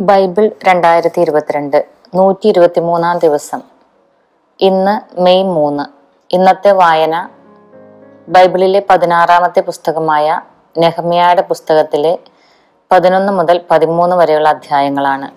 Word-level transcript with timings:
Bible 0.00 0.50
രണ്ടായിരത്തി 0.64 1.20
ഇരുപത്തിരണ്ട് 1.20 1.86
നൂറ്റി 2.14 2.48
ഇരുപത്തി 2.48 2.80
മൂന്നാം 2.80 3.18
ദിവസം. 3.18 3.62
ഇന്ന് 4.60 5.20
മെയ് 5.20 5.44
മൂന്ന്. 5.44 5.84
ഇന്നത്തെ 6.34 6.72
വായന 6.72 7.28
ബൈബിളിലെ 8.28 8.82
പതിനാറാമത്തെ 8.90 9.60
പുസ്തകമായ 9.60 10.40
നെഹമ്യയുടെ 10.78 11.42
പുസ്തകത്തിലെ 11.42 12.18
പതിനൊന്ന് 12.92 13.32
മുതൽ 13.32 13.60
പതിമൂന്ന് 13.70 14.16
വരെയുള്ള 14.16 14.48
അധ്യായങ്ങളാണ്. 14.48 15.30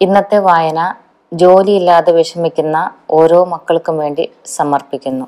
ഇന്നത്തെ 0.00 0.38
വായന 0.38 0.94
ജോലിയില്ലാതെ 1.32 2.12
വിഷമിക്കുന്ന 2.12 2.90
ഓരോ 3.10 3.44
മക്കൾക്കും 3.44 3.98
വേണ്ടി 3.98 4.32
സമർപ്പിക്കുന്നു. 4.46 5.26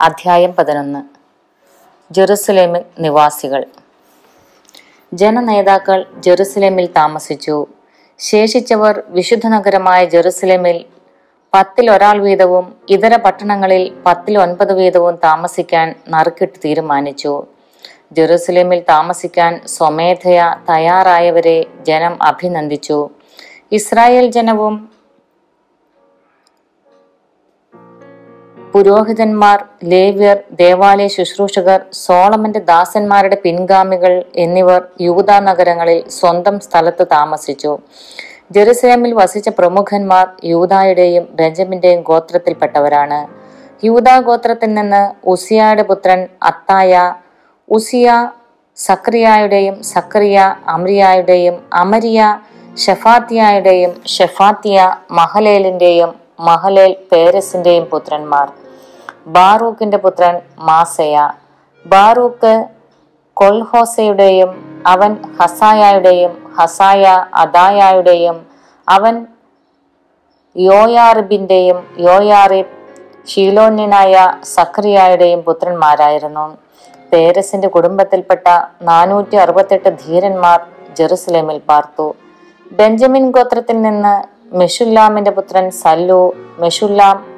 അധ്യായം 0.00 0.54
പതിനൊന്ന്. 0.54 1.02
ജെറുസലേമിൽ 2.14 2.84
നിവാസികൾ. 2.98 3.66
ജനനേതാക്കൾ 5.14 6.06
ജെറുസലേമിൽ 6.18 6.86
താമസിച്ചു. 6.86 7.66
ശേഷിച്ചവർ 8.18 9.02
വിശുദ്ധ 9.08 9.46
നഗരമായ 9.46 10.04
ജെറുസലേമിൽ 10.04 10.84
പത്തിൽ 11.54 11.90
ഒരാൾ 11.90 12.22
വീതവും 12.22 12.74
ഇതര 12.90 13.16
പട്ടണങ്ങളിൽ 13.16 13.92
പത്തിൽ 14.06 14.38
ഒൻപത് 14.38 14.72
വീതവും 14.72 15.14
താമസിക്കാൻ 15.24 15.94
നറുക്കിട്ട് 16.08 16.58
തീരുമാനിച്ചു. 16.64 17.42
ജെറുസലേമിൽ 18.12 18.80
താമസിക്കാൻ 18.88 19.60
സ്വമേധയ 19.66 20.54
തയ്യാറായവരെ 20.70 21.66
ജനം 21.86 22.22
അഭിനന്ദിച്ചു. 22.22 23.10
ഇസ്രായേൽ 23.72 24.30
ജനവും 24.30 24.90
പുരോഹിതന്മാർ 28.76 29.58
ലേവ്യർ 29.90 30.38
ദേവാലയ 30.58 31.10
ശുശ്രൂഷകർ 31.14 31.78
സോളമന്റെ 32.00 32.60
ദാസന്മാരുടെ 32.70 33.36
പിൻഗാമികൾ 33.44 34.14
എന്നിവർ 34.42 34.80
യൂത 35.04 35.30
നഗരങ്ങളിൽ 35.46 36.00
സ്വന്തം 36.16 36.56
സ്ഥലത്ത് 36.64 37.04
താമസിച്ചു. 37.14 37.72
ജെറുസലേമിൽ 38.54 39.12
വസിച്ച 39.20 39.50
പ്രമുഖന്മാർ 39.60 40.26
യൂതായുടെയും 40.50 41.24
ബെഞ്ചമിന്റെയും 41.38 42.02
ഗോത്രത്തിൽപ്പെട്ടവരാണ്. 42.10 43.20
യൂത 43.88 44.18
ഗോത്രത്തിൽ 44.28 44.70
നിന്ന് 44.80 45.02
ഉസിയായുടെ 45.34 45.86
പുത്രൻ 45.92 46.20
അത്തായ 46.50 46.92
ഉസിയ 47.68 48.10
സക്രിയായുടെയും 48.78 49.78
സക്രിയ 49.94 50.38
അമ്രിയായുടെയും 50.74 51.56
അമരിയ 51.84 52.20
ഷെഫാത്തിയായുടെയും 52.86 53.94
ഷെഫാത്തിയ 54.16 54.78
മഹലേലിന്റെയും 55.20 56.12
മഹലേൽ 56.50 56.94
പേരസിന്റെയും 57.10 57.84
പുത്രന്മാർ. 57.92 58.46
ബാറൂക്കിന്റെ 59.26 59.96
പുത്രൻ 59.96 60.40
മാസയ. 60.58 61.30
ബാറൂക്ക് 61.86 62.64
കൊൽഹോസയുടെയും 63.34 64.82
അവൻ 64.86 65.16
ഹസായയുടെയും 65.40 66.54
ഹസായ 66.58 67.26
അദായയുടെയും 67.34 68.46
അവൻ 68.88 69.26
യോയാറിബിന്റെയും 70.56 71.86
യോയാറിബ് 71.98 72.74
ഷീലോന്യനായ 73.26 74.34
സക്രിയായുടെയും 74.42 75.40
പുത്രന്മാരായിരുന്നു. 75.40 76.56
പേരസിന്റെ 77.12 77.68
കുടുംബത്തിൽപ്പെട്ട 77.68 78.46
നാനൂറ്റി 78.82 79.36
അറുപത്തെട്ട് 79.36 79.98
ധീരന്മാർ 80.06 80.60
ജെറുസലേമിൽ 80.98 81.60
പാർത്തു. 81.68 82.14
ബെഞ്ചമിൻ 82.72 83.30
ഗോത്രത്തിൽ 83.30 83.82
നിന്ന് 83.82 84.14
മെഷുല്ലാമിന്റെ 84.56 85.30
പുത്രൻ 85.30 85.70
സല്ലു 85.70 86.32
മെഷുല്ലാം 86.58 87.35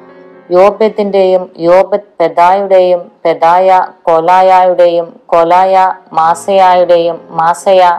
യോബത്തിന്റെയും 0.51 1.51
യോബത് 1.59 2.07
പെദായുടെയും 2.21 3.13
പെദായ 3.25 3.87
കൊലായായുടെയും 4.03 5.21
കൊലായ 5.27 5.95
മാസയായുടെയും 6.13 7.29
മാസയ 7.31 7.99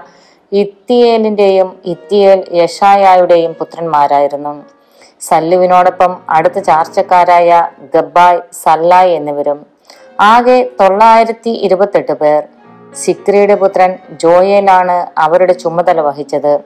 ഇത്തിയേലിന്റെയും 0.52 1.80
ഇത്തിയേൽ 1.86 2.44
യഷായായുടെയും 2.54 3.54
പുത്രന്മാരായിരുന്നു. 3.54 4.64
സല്ലുവിനോടൊപ്പം 5.22 6.18
അടുത്ത 6.30 6.60
ചാർച്ചക്കാരായ 6.60 7.68
ഗബ്ബായ് 7.96 8.42
സല്ലായ് 8.64 9.12
എന്നിവരും. 9.12 9.66
ആകെ 10.20 10.70
തൊള്ളായിരത്തി 10.80 11.50
ഇരുപത്തെട്ട് 11.50 12.12
പേർ. 12.12 12.44
സിക്രിയുടെ 12.96 13.56
പുത്രൻ 13.56 13.98
ജോയേലാണ് 14.12 15.08
അവരുടെ 15.18 15.54
ചുമതല 15.54 16.02
വഹിച്ചത്. 16.02 16.60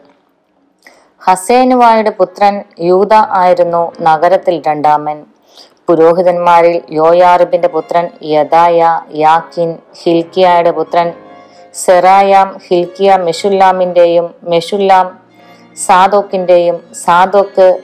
ഹസേനുവായുടെ 1.22 2.10
പുത്രൻ 2.10 2.64
യൂത 2.80 3.14
ആയിരുന്നു 3.14 3.92
നഗരത്തിൽ 4.02 4.62
രണ്ടാമൻ. 4.68 5.33
പുരോഹിതന്മാരിൽ 5.88 6.82
യോയാറിബിന്റെ 6.90 7.68
പുത്രൻ 7.68 8.10
യദായ 8.22 9.02
യാക്കിൻ 9.14 9.76
ഹിൽക്കിയയുടെ 10.04 10.72
പുത്രൻ 10.72 11.14
സെറായാം 11.74 12.58
ഹിൽക്കിയ 12.68 13.18
മെഷുല്ലാമിന്റെയും 13.18 14.36
മെഷുല്ലാം 14.44 15.20
സാദോക്കിന്റെയും 15.86 16.82
സാദോക്ക് 16.94 17.80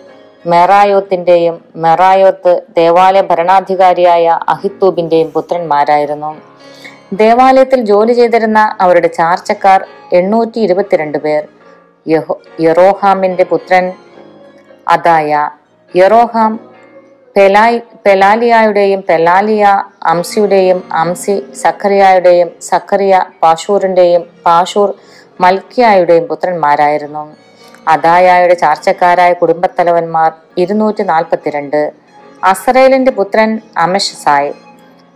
മെറായോത്തിന്റെയും 0.47 1.65
മെറായോത്ത് 1.75 2.61
ദേവാലയ 2.75 3.21
ഭരണാധികാരിയായ 3.21 4.39
അഹിത്തൂബിന്റെയും 4.47 5.31
പുത്രന്മാരായിരുന്നു. 5.31 6.35
ദേവാലയത്തിൽ 7.13 7.81
ജോലി 7.81 8.13
ചെയ്തിരുന്ന 8.13 8.77
അവരുടെ 8.79 9.07
ചാർച്ചക്കാർ 9.07 9.85
എണ്ണൂറ്റി 10.13 10.59
ഇരുപത്തിരണ്ട് 10.59 11.17
പേർ. 11.17 11.47
യഹോ 12.07 12.41
യറോഹാമിന്റെ 12.59 13.43
പുത്രൻ 13.43 13.93
അദായ. 14.88 15.49
യറോഹാം 15.95 16.69
പെലായ് 17.35 17.79
പെലാലിയായുടെയും 18.06 19.01
പെലാലിയ 19.09 19.66
അംസിയുടെയും 20.12 20.79
അംസി 21.01 21.35
സഖറിയായുടെയും 21.62 22.50
സഖറിയ 22.62 23.25
പാഷൂറിന്റെയും 23.44 24.23
പാഷൂർ 24.45 24.90
മൽക്കിയായുടെയും 25.41 26.25
പുത്രന്മാരായിരുന്നു. 26.28 27.23
അദായായുടെ 27.88 28.53
ചാർച്ചക്കാരായ 28.53 29.34
കുടുംബത്തലവന്മാർ 29.34 30.31
ഇരുന്നൂറ്റി 30.57 31.03
നാൽപ്പത്തിരണ്ട് 31.03 31.81
അസറേലിന്റെ 32.44 33.12
പുത്രൻ 33.12 33.51
അമഷസായ് 33.85 34.51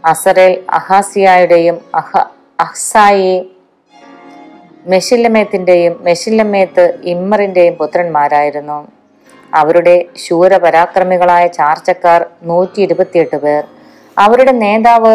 അസറേൽ 0.04 0.54
അഹാസിയായുടെയും 0.80 1.78
അഹ 1.96 2.12
അഹ്സായി 2.60 3.36
മെഷില്ലമേത്തിന്റെയും 4.86 5.94
മെഷില്ലമേത്ത് 6.02 6.86
ഇമ്മറിന്റെയും 7.04 7.76
പുത്രന്മാരായിരുന്നു. 7.76 8.80
അവരുടെ 9.54 9.96
ശൂരപരാക്രമികളായ 10.26 11.48
ചാർച്ചക്കാർ 11.48 12.22
നൂറ്റി 12.44 12.82
ഇരുപത്തിയെട്ട് 12.82 13.36
പേർ. 13.36 13.64
അവരുടെ 14.18 14.52
നേതാവ് 14.52 15.14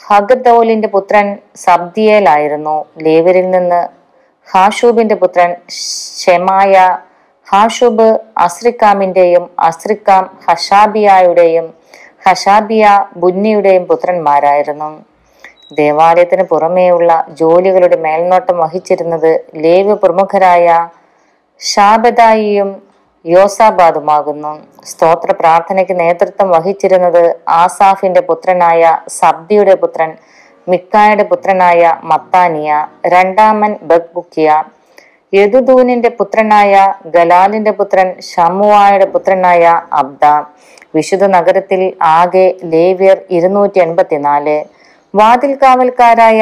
ഹഗദൌലിന്റെ 0.00 0.88
പുത്രൻ 0.88 1.26
സബ്ദിയേലായിരുന്നു. 1.56 2.84
ലേവരിൽ 3.02 3.50
നിന്ന് 3.50 3.82
ഹാഷൂബിന്റെ 4.52 5.14
പുത്രൻ 5.14 5.50
ഷെമായ 6.22 6.74
ഹാഷൂബ് 7.52 8.06
അസ്രിക്കാമിന്റെയും 8.38 9.50
അസ്രിക്കാം 9.58 10.24
ഹഷാബിയായുടെയും 10.46 11.66
ഹഷാബിയ 12.28 12.84
ബുന്നിയുടെയും 13.16 13.84
പുത്രന്മാരായിരുന്നു. 13.84 14.90
ദേവാലയത്തിന് 15.72 16.42
പുറമേയുള്ള 16.42 17.26
ജോലികളുടെ 17.40 17.96
മേൽനോട്ടം 17.96 18.56
വഹിച്ചിരുന്നത് 18.58 19.32
ലേവ്യ 19.64 19.94
പ്രമുഖരായ 19.94 20.66
ഷാബദായിയും 21.60 22.70
യോസാബാദുമാകുന്നു. 23.24 24.52
സ്തോത്ര 24.84 25.30
പ്രാർത്ഥനയ്ക്ക് 25.32 25.94
നേതൃത്വം 26.00 26.48
വഹിച്ചിരുന്നത് 26.50 27.22
ആസാഫിന്റെ 27.48 28.20
പുത്രനായ 28.20 28.82
സബ്ദിയുടെ 29.20 29.74
പുത്രൻ 29.74 30.10
മിക്കായുടെ 30.66 31.24
പുത്രനായ 31.24 31.80
മത്താനിയ 32.04 32.70
രണ്ടാമൻ 33.06 33.72
ബഗ്ബുക്കിയ 33.82 34.48
യദുദൂനിന്റെ 35.32 36.08
പുത്രനായ 36.08 36.72
ഗലാലിന്റെ 37.06 37.72
പുത്രൻ 37.72 38.08
ഷമുവായുടെ 38.30 39.06
പുത്രനായ 39.06 39.64
അബ്ദ 39.92 40.24
വിശുദ്ധ 40.94 41.24
നഗരത്തിൽ 41.26 41.80
ആകെ 42.10 42.46
ലേവ്യർ 42.64 43.18
ഇരുന്നൂറ്റി 43.30 43.80
എൺപത്തിനാല് 43.80 44.56
വാതിൽ 45.14 45.52
കാവൽക്കാരായ 45.54 46.40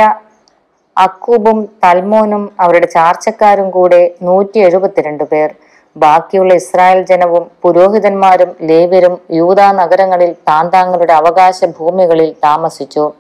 അക്കൂബും 0.97 1.69
തൽമോനും 1.85 2.53
അവരുടെ 2.61 2.87
ചാർച്ചക്കാരും 2.87 3.71
കൂടെ 3.71 4.11
നൂറ്റി 4.23 4.59
എഴുപത്തിരണ്ട് 4.59 5.25
പേർ. 5.25 5.55
ബാക്കിയുള്ള 5.97 6.55
ഇസ്രായേൽ 6.55 7.05
ജനവും 7.05 7.51
പുരോഹിതന്മാരും 7.63 8.57
ലേവ്യരും 8.61 9.21
യൂതാ 9.31 9.73
നഗരങ്ങളിൽ 9.73 10.33
താന്താങ്ങളുടെ 10.33 11.13
അവകാശ 11.13 11.65
ഭൂമികളിൽ 11.65 12.33
താമസിച്ചു. 12.45 13.13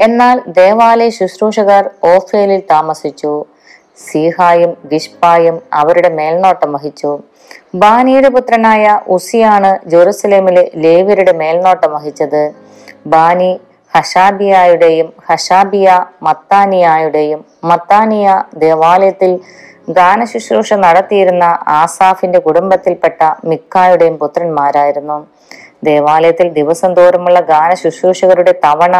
എന്നാൽ 0.00 0.42
ദേവാലയ 0.48 1.08
ശുശ്രൂഷകർ 1.08 1.90
ഓഫേലിൽ 2.04 2.62
താമസിച്ചു. 2.70 3.44
സീഹായും 3.96 4.76
ഗിഷ്പായും 4.92 5.62
അവരുടെ 5.72 6.08
മേൽനോട്ടം 6.08 6.72
വഹിച്ചു. 6.72 7.18
ബാനിയുടെ 7.74 8.28
പുത്രനായ 8.28 9.00
ഉസിയാണ് 9.08 9.88
ജെറുസലേമിലെ 9.88 10.70
ലേവ്യരുടെ 10.76 11.32
മേൽനോട്ടം 11.32 11.94
വഹിച്ചത്. 11.94 12.52
ബാനി 13.06 13.60
ഹഷാബിയായുടെയും 13.96 15.08
ഹഷാബിയ 15.28 15.88
മത്താനിയായുടെയും 16.26 17.40
മത്താനിയ 17.70 18.26
ദേവാലയത്തിൽ 18.64 19.32
ഗാനശുശ്രൂഷ 19.98 20.74
നടത്തിയിരുന്ന 20.84 21.44
ആസാഫിന്റെ 21.80 22.38
കുടുംബത്തിൽപ്പെട്ട 22.46 23.20
മിക്കായുടെയും 23.50 24.16
പുത്രന്മാരായിരുന്നു. 24.22 25.18
ദേവാലയത്തിൽ 25.88 26.48
ദിവസം 26.58 26.90
തോറുമുള്ള 26.98 27.40
ഗാന 27.52 27.70
ശുശ്രൂഷകരുടെ 27.82 28.54
തവണ 28.66 28.96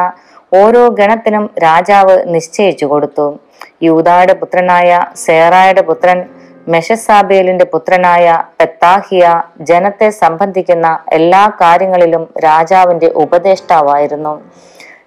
ഓരോ 0.52 0.82
ഗണത്തിനും 0.98 1.44
രാജാവ് 1.66 2.16
നിശ്ചയിച്ചു 2.34 2.86
കൊടുത്തു. 2.92 3.26
യൂതായുടെ 3.86 4.34
പുത്രനായ 4.42 4.90
സേറായുടെ 5.24 5.82
പുത്രൻ 5.90 6.18
മെഷസാബേലിന്റെ 6.74 7.66
പുത്രനായ 7.72 8.26
പെത്താഹിയ 8.60 9.24
ജനത്തെ 9.70 10.08
സംബന്ധിക്കുന്ന 10.22 10.86
എല്ലാ 11.18 11.42
കാര്യങ്ങളിലും 11.60 12.24
രാജാവിന്റെ 12.46 13.08
ഉപദേഷ്ടാവായിരുന്നു. 13.24 14.34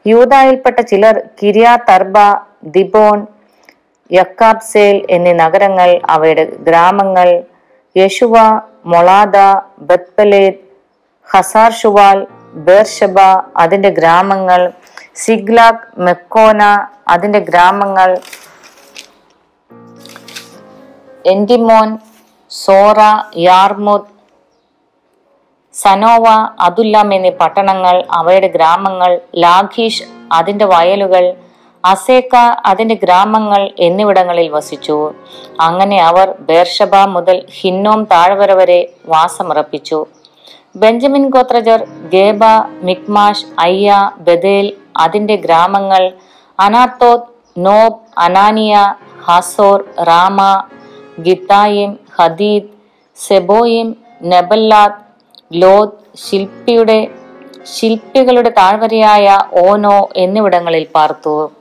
യൂദായിൽപ്പെട്ട 0.05 0.79
ചിലർ 0.81 1.15
കിരിയാ 1.41 1.73
തർബ 1.89 2.17
ദിബോൺ 2.65 3.19
യക്കാബ്സേൽ 4.09 4.95
എന്നീ 5.09 5.33
നഗരങ്ങൾ 5.33 5.89
അവയുടെ 6.09 6.45
ഗ്രാമങ്ങൾ 6.59 7.29
യശുവ 7.95 8.35
മൊളാദ 8.85 9.37
ബത്പലേദ് 9.81 10.59
ഹസാർ 11.27 11.71
ഷുവാൽ 11.71 12.19
ബേർഷബ 12.67 13.17
അതിന്റെ 13.57 13.89
ഗ്രാമങ്ങൾ 13.89 14.61
സിഗ്ലാഖ് 15.15 15.87
മെക്കോന 15.99 16.61
അതിന്റെ 17.07 17.39
ഗ്രാമങ്ങൾ 17.39 18.09
എൻഡിമോൻ 21.25 21.89
സോറ 22.51 22.99
യാർമുദ് 23.37 24.09
സനോവ 25.83 26.25
അതുല്ലാം 26.59 27.09
എന്നീ 27.15 27.31
പട്ടണങ്ങൾ 27.41 27.95
അവയുടെ 28.19 28.49
ഗ്രാമങ്ങൾ 28.55 29.11
ലാഖീഷ് 29.43 30.05
അതിന്റെ 30.37 30.65
വയലുകൾ 30.65 31.25
അസേക്ക 31.83 32.35
അതിന്റെ 32.65 32.95
ഗ്രാമങ്ങൾ 33.03 33.61
എന്നിവിടങ്ങളിൽ 33.87 34.47
വസിച്ചു. 34.55 34.97
അങ്ങനെ 35.67 35.97
അവർ 36.09 36.27
ബേർഷബ 36.49 36.95
മുതൽ 37.15 37.37
ഹിന്നോം 37.57 37.99
താഴ്വര 38.11 38.51
വരെ 38.53 38.79
വാസമുറപ്പിച്ചു. 39.13 39.99
ബെഞ്ചമിൻ 40.81 41.25
ഗോത്രജർ 41.35 41.79
ഗേബ 42.13 42.43
മിക്മാഷ് 42.87 43.47
അയ്യ 43.65 43.95
ബദേൽ 44.27 44.67
അതിന്റെ 44.97 45.35
ഗ്രാമങ്ങൾ 45.45 46.03
അനാത്തോത് 46.59 47.29
നോബ് 47.65 47.99
അനാനിയ 48.25 48.75
ഹസോർ 49.27 49.79
റാമ 50.09 50.39
ഗിത്തായിം 51.27 51.91
ഹദീദ് 52.17 52.69
സെബോയിം 53.19 53.87
നെബല്ലാത്ത് 54.31 55.08
ലോത് 55.53 55.89
ശില്പിയുടെ 56.15 57.07
ശില്പികളുടെ 57.75 58.49
താഴ്വരയായ 58.49 59.37
ഓനോ 59.51 60.09
എന്നിവിടങ്ങളിൽ 60.15 60.87
പാർത്തു. 60.95 61.51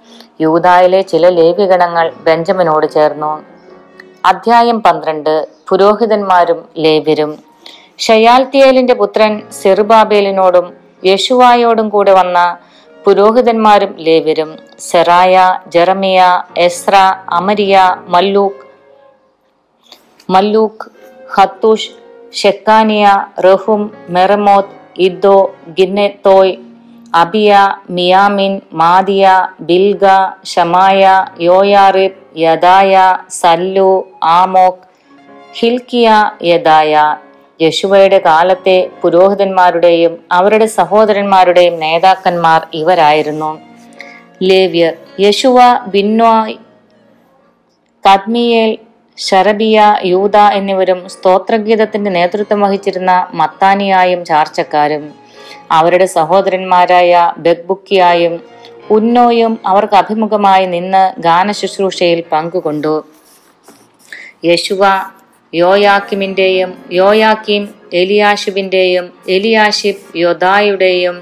യൂതായിലെ 0.41 1.01
ചില 1.01 1.29
ലേവിഗണങ്ങൾ 1.29 2.13
ബെഞ്ചമിനോട് 2.21 2.87
ചേർന്നു. 2.93 3.45
അധ്യായം 4.25 4.83
പന്ത്രണ്ട് 4.83 5.49
പുരോഹിതന്മാരും 5.69 6.65
ലേവ്യരും. 6.79 7.39
ഷയാൽത്തിയേലിന്റെ 7.99 8.95
പുത്രൻ 8.95 9.43
സെറുബാബേലിനോടും 9.63 10.75
യശുവായോടും 11.05 11.89
കൂടെ 11.89 12.13
വന്ന 12.13 12.59
പുരോഹിതന്മാരും 13.05 13.95
ലേവ്യരും. 13.99 14.59
സെറായ 14.81 15.59
ജെറമിയ 15.67 16.43
എസ്ര 16.57 16.97
അമരിയ 17.31 17.97
മല്ലൂക്ക് 18.09 18.65
മല്ലൂക്ക് 20.31 20.91
ഹത്തൂഷ് 21.35 21.91
ഷെക്കാനിയ 22.33 23.09
റഹും 23.39 23.91
മെറമോത്ത് 24.09 24.77
ഇദ്ദോ 24.99 25.55
ഗിന്നെത്തോയ് 25.69 26.57
അബിയ 27.15 27.57
മിയാമിൻ 27.91 28.61
മാദിയ 28.73 29.49
ബിൽഗ 29.61 30.05
ഷമായ 30.45 31.27
യോയാറിബ് 31.41 32.39
യദായ 32.39 33.19
സല്ലു 33.29 34.09
ആമോക് 34.23 34.85
ഹിൽക്കിയ 35.53 36.31
യദായ. 36.43 37.17
യശുവയുടെ 37.63 38.19
കാലത്തെ 38.19 38.91
പുരോഹിതന്മാരുടെയും 39.03 40.25
അവരുടെ 40.33 40.67
സഹോദരന്മാരുടെയും 40.67 41.81
നേതാക്കന്മാർ 41.81 42.67
ഇവരായിരുന്നു. 42.75 43.61
ലേവ്യർ 44.43 44.95
യശുവ 45.21 45.59
ബിന്നോയ് 45.87 46.57
കദ്മിയേൽ 48.05 48.79
ഷറബിയ 49.19 49.97
യൂത 50.05 50.37
എന്നിവരും 50.37 51.09
സ്തോത്രഗീതത്തിന്റെ 51.09 52.11
നേതൃത്വം 52.11 52.61
വഹിച്ചിരുന്ന 52.61 53.29
മത്താനിയായും 53.35 54.25
ചാർച്ചക്കാരും. 54.25 55.15
അവരുടെ 55.71 56.07
സഹോദരന്മാരായ 56.07 57.33
ബെഗ്ബുക്കിയായും 57.39 58.35
ഉന്നോയും 58.91 59.59
അവർക്ക് 59.67 59.95
അഭിമുഖമായി 59.95 60.67
നിന്ന് 60.67 61.21
ഗാന 61.21 61.53
ശുശ്രൂഷയിൽ 61.53 62.25
പങ്കുകൊണ്ടു. 62.33 63.05
യശുവ 64.45 64.85
യോയാക്കിമിന്റെയും 65.55 66.71
യോയാക്കിം 66.93 67.75
എലിയാഷിബിന്റെയും 67.93 69.13
എലിയാഷിബ് 69.29 70.17
യോദായുടെയും 70.17 71.17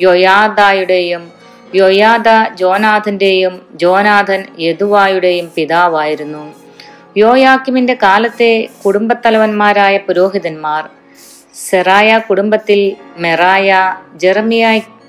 യൊയാദായുടെയും 0.00 1.32
യൊയാദ 1.74 2.28
ജോനാഥന്റെയും 2.54 3.54
ജോനാഥൻ 3.74 4.44
യദുവായുടെയും 4.58 5.52
പിതാവായിരുന്നു. 5.56 6.67
യോയാക്കിമിന്റെ 7.16 7.94
കാലത്തെ 8.02 8.52
കുടുംബത്തലവന്മാരായ 8.84 9.96
പുരോഹിതന്മാർ 9.98 10.84
സെറായ 11.60 12.10
കുടുംബത്തിൽ 12.28 12.80
മെറായ 13.18 13.70
ജെറമിയ 14.16 14.64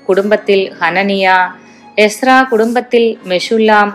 കുടുംബത്തിൽ 0.08 0.60
ഹനനിയ 0.80 1.26
എസ്ര 1.98 2.30
കുടുംബത്തിൽ 2.52 3.04
മെഷുല്ലാം 3.26 3.88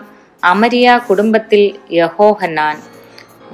അമരിയ 0.44 0.98
കുടുംബത്തിൽ 1.10 1.62
യഹോഹന്നാൻ 1.92 2.76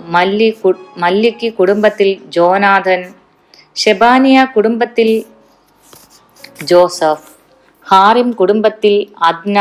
മല്ലി 0.08 0.50
മല്ലിക്ക് 0.98 1.50
കുടുംബത്തിൽ 1.54 2.10
ജോനാഥൻ 2.30 3.02
ഷെബാനിയ 3.78 4.38
കുടുംബത്തിൽ 4.56 5.10
ജോസഫ് 6.66 7.30
ഹാറിം 7.86 8.30
കുടുംബത്തിൽ 8.32 8.96
അദ്ന 9.24 9.60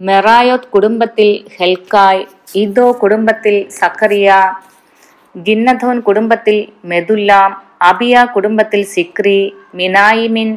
മെറായോത്ത് 0.00 0.70
കുടുംബത്തിൽ 0.72 1.28
ഹെൽക്കായ് 1.54 2.24
ഇദോ 2.54 2.86
കുടുംബത്തിൽ 3.00 3.54
സക്കറിയ 3.78 4.28
ഗിന്നഥോൻ 5.34 5.96
കുടുംബത്തിൽ 6.00 6.56
മെദുല്ലാം 6.84 7.50
അബിയ 7.82 8.16
കുടുംബത്തിൽ 8.34 8.82
സിക്രി 8.92 9.38
മിനായിമിൻ 9.74 10.50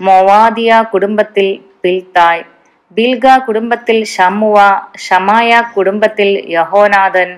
മൊവാദിയ 0.00 0.72
കുടുംബത്തിൽ 0.92 1.46
പിൽത്തായ് 1.82 2.42
ബിൽഗ 2.96 3.26
കുടുംബത്തിൽ 3.46 3.98
ഷമുവ 4.14 4.56
ഷമായ 5.04 5.50
കുടുംബത്തിൽ 5.76 6.30
യഹോനാഥൻ 6.54 7.30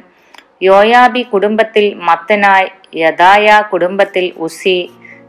യോയാബി 0.63 1.23
കുടുംബത്തിൽ 1.33 1.87
മത്തനായ് 2.07 2.71
യദായ 2.97 3.49
കുടുംബത്തിൽ 3.71 4.27
ഉസി 4.41 4.79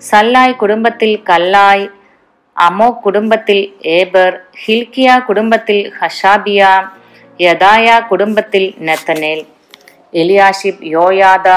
സല്ലായ് 0.02 0.54
കുടുംബത്തിൽ 0.54 1.12
കല്ലായ് 1.30 1.86
അമോ 2.56 2.88
കുടുംബത്തിൽ 3.02 3.60
ഏബർ 3.96 4.32
ഹിൽക്കിയ 4.62 5.10
കുടുംബത്തിൽ 5.28 5.80
ഹഷാബിയ 5.98 6.62
യദായ 7.42 8.01
കുടുംബത്തിൽ 8.12 8.74
നെത്തനേൽ. 8.80 9.46
എലിയാഷിബ് 10.13 10.84
യോയാദ 10.84 11.50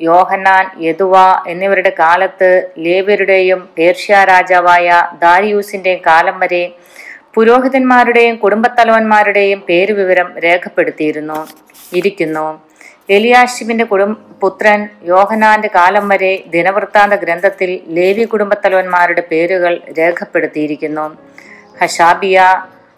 യോഹനാൻ 0.00 0.64
യദുവ 0.82 1.14
എന്നിവരുടെ 1.46 1.92
കാലത്ത് 1.98 2.70
ലേവ്യരുടെയും 2.78 3.68
പേർഷ്യ 3.78 4.24
രാജാവായ 4.24 5.08
ദാരിയൂസിന്റെയും 5.22 6.00
കാലം 6.06 6.38
വരെ 6.38 6.62
പുരോഹിതന്മാരുടെയും 7.34 8.36
കുടുംബത്തലവന്മാരുടെയും 8.36 9.60
പേരുവിവരം 9.68 10.38
രേഖപ്പെടുത്തിയിരുന്നു 10.38 11.46
ഇരിക്കുന്നു. 11.92 12.44
എലിയാഷിബിന്റെ 13.10 13.84
കുടും 13.84 14.12
പുത്രൻ 14.40 14.88
യോഹനാന്റെ 15.04 15.70
കാലം 15.74 16.08
വരെ 16.08 16.42
ദിനവൃത്താന്ത 16.46 17.14
ഗ്രന്ഥത്തിൽ 17.14 17.80
ലേവി 17.88 18.24
കുടുംബത്തലവന്മാരുടെ 18.24 19.22
പേരുകൾ 19.30 19.80
രേഖപ്പെടുത്തിയിരിക്കുന്നു. 19.98 21.06
ഹഷാബിയ 21.82 22.38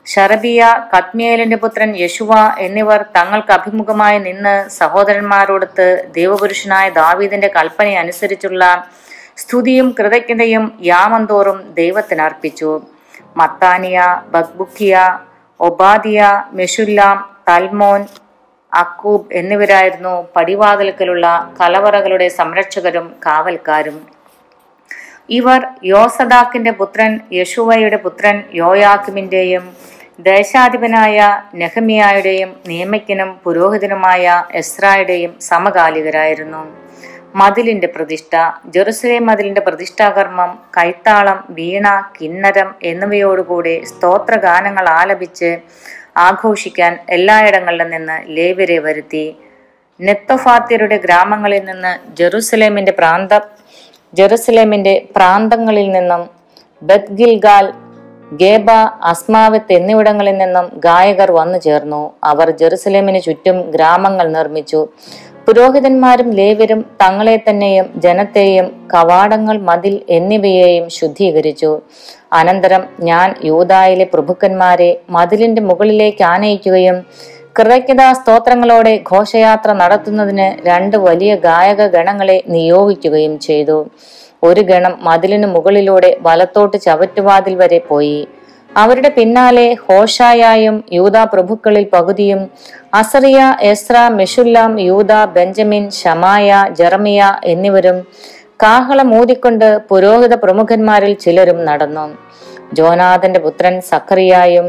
ഷറബിയ 0.06 0.62
കത്മിയേലിന്റെ 0.94 1.56
പുത്രൻ 1.56 1.90
യശുവ 2.02 2.32
എന്നിവർ 2.66 3.00
തങ്ങൾക്ക് 3.16 3.52
അഭിമുഖമായി 3.52 4.18
നിന്ന് 4.18 4.54
സഹോദരന്മാരോടൊത്ത് 4.70 5.86
ദൈവപുരുഷനായ 6.16 6.86
ദാവീദിന്റെ 6.90 7.48
കൽപ്പന 7.56 7.88
അനുസരിച്ചുള്ള 8.02 8.64
സ്തുതിയും 9.42 9.88
കൃതജ്ഞതയും 9.98 10.66
യാമന്തോറും 10.82 11.58
ദൈവത്തിന് 11.80 12.22
അർപ്പിച്ചു. 12.22 12.70
മത്താനിയ 13.36 13.98
ബക്ബുക്കിയ 14.34 14.94
ഒബാദിയ 15.60 16.20
മെഷുല്ലാം 16.58 17.16
തൽമോൻ 17.48 18.02
അക്കൂബ് 18.72 19.32
എന്നിവരായിരുന്നു 19.40 20.14
പടിവാതിൽക്കലുള്ള 20.36 21.26
കലവറകളുടെ 21.60 22.28
സംരക്ഷകരും 22.38 23.06
കാവൽക്കാരും. 23.26 23.98
ഇവർ 25.38 25.60
യോസദാക്കിന്റെ 25.84 26.72
പുത്രൻ 26.80 27.12
യശുവയുടെ 27.32 27.98
പുത്രൻ 28.06 28.36
യോയാക്കിമിന്റെയും 28.62 29.64
ദേശാധിപനായ 30.18 31.16
നെഹമിയായുടെയും 31.54 32.50
നിയമയ്ക്കനും 32.66 33.30
പുരോഹിതനുമായ 33.44 34.44
എസ്രായുടെയും 34.54 35.32
സമകാലികരായിരുന്നു. 35.40 36.62
മതിലിന്റെ 37.34 37.86
പ്രതിഷ്ഠ 37.86 38.36
ജെറുസലേം 38.66 39.26
മതിലിന്റെ 39.26 39.60
പ്രതിഷ്ഠാകർമ്മം 39.60 40.58
കൈത്താളം 40.78 41.44
വീണ 41.50 41.86
കിന്നരം 42.20 42.74
എന്നിവയോടുകൂടി 42.82 43.84
സ്തോത്രഗാനങ്ങൾ 43.84 44.88
ആലപിച്ച് 44.88 45.58
ആഘോഷിക്കാൻ 46.16 46.98
എല്ലായിടങ്ങളിലും 47.08 47.90
നിന്ന് 47.90 48.16
ലേവരെ 48.28 48.78
വരുത്തി. 48.78 49.26
നെത്തോഫാത്യരുടെ 50.00 50.96
ഗ്രാമങ്ങളിൽ 50.96 51.64
നിന്ന് 51.64 52.16
ജെറുസലേമിന്റെ 52.16 52.92
പ്രാന്ത 52.92 53.32
ജെറുസലേമിന്റെ 54.14 55.06
പ്രാന്തങ്ങളിൽ 55.16 55.92
നിന്നും 55.92 56.22
ബത്ത് 56.82 57.12
ഗിൽഗാൽ 57.12 57.66
ഗേബ 58.32 58.70
അസ്മാവത്ത് 59.02 59.72
എന്നിവിടങ്ങളിൽ 59.72 60.38
നിന്നും 60.38 60.70
ഗായകർ 60.74 61.30
വന്നു 61.30 61.58
ചേർന്നു. 61.58 62.12
അവർ 62.24 62.50
ജെറുസലേമിന് 62.50 63.22
ചുറ്റും 63.22 63.70
ഗ്രാമങ്ങൾ 63.70 64.28
നിർമ്മിച്ചു. 64.28 64.88
പുരോഹിതന്മാരും 65.48 66.30
ലേവരും 66.30 66.84
തങ്ങളെ 67.02 67.36
തന്നെയും 67.36 67.86
ജനത്തെയും 67.96 68.88
കവാടങ്ങൾ 68.94 69.58
മതിൽ 69.58 70.00
എന്നിവയെയും 70.08 70.88
ശുദ്ധീകരിച്ചു. 70.88 71.80
അനന്തരം 72.32 72.84
ഞാൻ 73.00 73.34
യൂതായിലെ 73.44 74.04
പ്രഭുക്കന്മാരെ 74.04 75.00
മതിലിന്റെ 75.10 75.62
മുകളിലേക്ക് 75.62 76.24
ആനയിക്കുകയും 76.24 77.04
കൃതജ്ഞതാ 77.58 78.12
സ്തോത്രങ്ങളോടെ 78.12 79.02
ഘോഷയാത്ര 79.12 79.72
നടത്തുന്നതിന് 79.72 80.68
രണ്ട് 80.68 80.96
വലിയ 80.96 81.34
ഗായക 81.34 81.86
ഗണങ്ങളെ 81.86 82.42
നിയോഗിക്കുകയും 82.48 83.38
ചെയ്തു. 83.38 83.86
ഒരു 84.48 84.62
ഗണം 84.70 84.94
മതിലിനു 85.06 85.48
മുകളിലൂടെ 85.54 86.10
വലത്തോട്ട് 86.26 86.76
ചവറ്റുവാതിൽ 86.86 87.54
വരെ 87.62 87.80
പോയി. 87.90 88.20
അവരുടെ 88.76 89.10
പിന്നാലെ 89.16 89.66
ഹോഷായായും 89.84 90.76
യൂത 90.92 91.18
പ്രഭുക്കളിൽ 91.32 91.84
പകുതിയും 91.92 92.40
അസറിയ 92.94 93.40
എസ്ര 93.72 93.96
മെഷുല്ലാം 94.18 94.72
യൂത 94.88 95.12
ബെഞ്ചമിൻ 95.36 95.84
ഷമായ 96.00 96.48
ജെറമിയ 96.78 97.20
എന്നിവരും 97.44 97.98
കാഹളം 98.62 99.08
ഊതിക്കൊണ്ട് 99.20 99.68
പുരോഹിത 99.88 100.34
പ്രമുഖന്മാരിൽ 100.34 101.14
ചിലരും 101.24 101.58
നടന്നു. 101.64 102.06
ജോനാഥന്റെ 102.74 103.40
പുത്രൻ 103.40 103.74
സഖറിയായും 103.90 104.68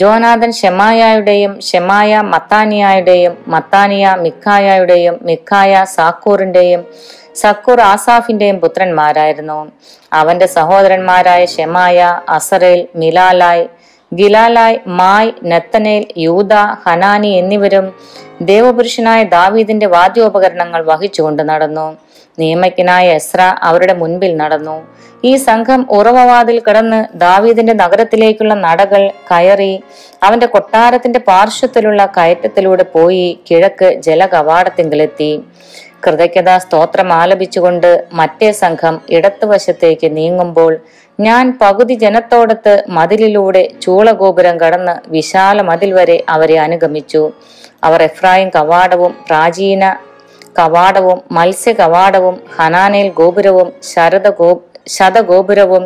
ജോനാഥൻ 0.00 0.50
ഷെമായയുടെയും 0.60 1.52
ഷെമായ 1.68 2.20
മത്താനിയായുടെയും 2.32 3.34
മത്താനിയ 3.54 4.14
മിക്കായയുടെയും 4.24 5.16
മിക്കായ 5.22 5.72
സാക്കൂറിന്റെയും 5.96 6.82
സക്കൂർ 7.34 7.80
ആസാഫിന്റെയും 7.80 8.58
പുത്രന്മാരായിരുന്നു. 8.60 9.58
അവന്റെ 10.12 10.46
സഹോദരന്മാരായ 10.46 11.46
ഷെമായ 11.46 12.20
അസറേൽ 12.28 12.86
മിലാലായ് 12.96 13.64
ഗിലാലായ് 14.12 14.78
മായ് 14.86 15.32
നെത്തനേൽ 15.50 16.02
യൂത 16.18 16.54
ഹനാനി 16.84 17.30
എന്നിവരും 17.36 17.86
ദേവപുരുഷനായ 18.42 19.24
ദാവീദിന്റെ 19.24 19.86
വാദ്യോപകരണങ്ങൾ 19.86 20.80
വഹിച്ചുകൊണ്ട് 20.90 21.42
നടന്നു. 21.42 21.86
നിയമജ്ഞനായ 22.38 23.06
എസ്ര 23.20 23.40
അവരുടെ 23.42 23.92
മുൻപിൽ 23.92 24.36
നടന്നു. 24.36 24.76
ഈ 25.24 25.36
സംഘം 25.36 25.80
ഉറവവാതിൽ 25.90 26.60
കിടന്ന് 26.60 27.00
ദാവീദിന്റെ 27.18 27.72
നഗരത്തിലേക്കുള്ള 27.72 28.54
നടകൾ 28.54 29.10
കയറി 29.30 29.82
അവന്റെ 30.22 30.46
കൊട്ടാരത്തിന്റെ 30.46 31.18
പാർശ്വത്തിലുള്ള 31.18 32.06
കയറ്റത്തിലൂടെ 32.16 32.82
പോയി 32.82 33.38
കിഴക്ക് 33.50 34.00
ജലകവാടത്തിങ്കിലെത്തി. 34.02 35.42
കൃതജ്ഞത 36.04 36.50
സ്തോത്രം 36.56 37.08
ആലപിച്ചുകൊണ്ട് 37.12 37.90
മറ്റേ 38.12 38.48
സംഘം 38.62 38.94
ഇടത്തുവശത്തേക്ക് 39.16 40.08
നീങ്ങുമ്പോൾ 40.18 40.72
ഞാൻ 41.18 41.44
പകുതി 41.62 41.94
ജനത്തോടത്ത് 41.94 42.74
മതിലിലൂടെ 42.88 43.62
ചൂളഗോപുരം 43.82 44.56
കടന്ന് 44.60 44.94
വിശാല 45.08 45.62
മതിൽ 45.62 45.90
വരെ 45.92 46.16
അവരെ 46.28 46.56
അനുഗമിച്ചു. 46.58 47.22
അവർ 47.84 48.02
എഫ്രായിം 48.02 48.48
കവാടവും 48.56 49.12
പ്രാചീന 49.28 49.84
കവാടവും 50.58 51.18
മത്സ്യ 51.32 51.72
കവാടവും 51.72 52.36
ഹനാനേൽ 52.56 53.08
ഗോപുരവും 53.20 53.68
ശരദ 53.92 54.28
ഗോ 54.40 54.50
ശതഗോപുരവും 54.96 55.84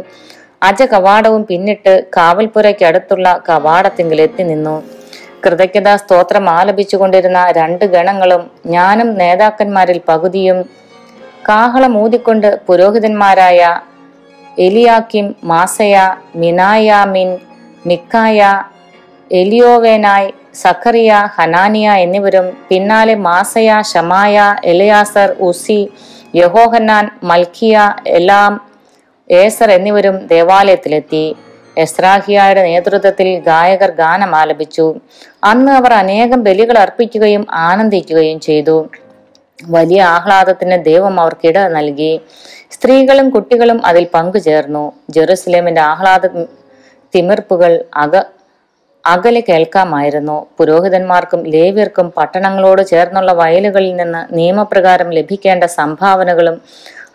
അജ 0.63 0.83
കവാടവും 0.93 1.43
പിന്നിട്ട് 1.47 1.93
കാവൽപുരയ്ക്കടുത്തുള്ള 2.17 3.27
കവാടത്തിങ്കിൽ 3.49 4.21
എത്തി 4.27 4.43
നിന്നു. 4.43 4.77
കൃതജ്ഞതാ 5.45 5.95
സ്തോത്രം 5.97 6.45
ആലപിച്ചുകൊണ്ടിരുന്ന 6.51 7.41
രണ്ട് 7.59 7.85
ഗണങ്ങളും 7.95 8.43
ഞാനും 8.67 9.11
നേതാക്കന്മാരിൽ 9.15 9.99
പകുതിയും 10.09 10.59
കാഹളം 11.49 11.93
ഊതിക്കൊണ്ട് 12.03 12.49
പുരോഹിതന്മാരായ 12.69 13.61
എലിയാക്കിം 14.59 15.27
മാസയ 15.45 15.95
മിനായാമിൻ 16.35 17.31
മിക്കായ 17.87 18.41
എലിയോവേനായ് 19.31 20.29
സഖറിയ 20.63 21.13
ഹനാനിയ 21.37 21.89
എന്നിവരും 22.05 22.47
പിന്നാലെ 22.69 23.15
മാസയ 23.29 23.71
ഷമായ 23.93 24.37
എലയാസർ 24.65 25.31
ഉസി 25.49 25.81
യഹോഹന്നാൻ 26.35 27.05
മൽക്കിയ 27.23 27.77
എലാം 28.19 28.55
ഏസർ 29.31 29.69
എന്നിവരും 29.71 30.17
ദേവാലയത്തിലെത്തി. 30.27 31.25
എസ്രാഹിയായുടെ 31.77 32.63
നേതൃത്വത്തിൽ 32.63 33.29
ഗായകർ 33.49 33.91
ഗാനം 34.03 34.37
ആലപിച്ചു. 34.37 34.87
അന്ന് 35.45 35.73
അവർ 35.73 35.93
അനേകം 35.93 36.41
ബലികൾ 36.45 36.79
അർപ്പിക്കുകയും 36.79 37.47
ആനന്ദിക്കുകയും 37.67 38.41
ചെയ്തു. 38.41 38.77
വലിയ 39.65 40.01
ആഹ്ലാദത്തിന് 40.17 40.85
ദൈവം 40.85 41.21
അവർക്കിട 41.21 41.59
നൽകി. 41.77 42.13
സ്ത്രീകളും 42.75 43.31
കുട്ടികളും 43.31 43.79
അതിൽ 43.87 44.05
പങ്കുചേർന്നു. 44.15 44.93
ജെറുസലേമിന്റെ 45.11 45.81
ആഹ്ലാദ 45.81 46.27
തിമിർപ്പുകൾ 47.15 47.85
അക 47.95 48.15
അകലെ 49.05 49.41
കേൾക്കാമായിരുന്നു. 49.49 50.47
പുരോഹിതന്മാർക്കും 50.59 51.41
ലേവ്യർക്കും 51.55 52.07
പട്ടണങ്ങളോട് 52.17 52.83
ചേർന്നുള്ള 52.87 53.33
വയലുകളിൽ 53.33 53.97
നിന്ന് 53.97 54.23
നിയമപ്രകാരം 54.39 55.11
ലഭിക്കേണ്ട 55.11 55.65
സംഭാവനകളും 55.65 56.57